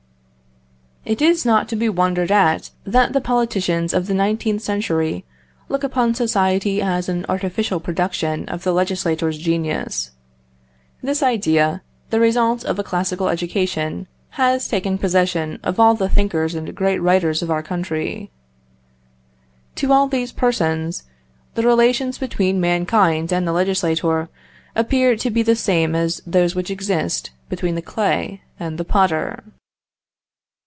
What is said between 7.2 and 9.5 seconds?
artificial production of the legislator's